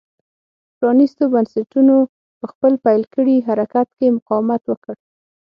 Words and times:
پرانېستو 0.77 1.23
بنسټونو 1.33 1.95
په 2.39 2.45
خپل 2.51 2.73
پیل 2.85 3.03
کړي 3.13 3.35
حرکت 3.47 3.87
کې 3.97 4.15
مقاومت 4.17 4.61
وکړ. 4.67 4.95